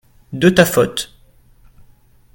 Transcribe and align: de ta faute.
de 0.41 0.49
ta 0.55 0.65
faute. 0.73 1.03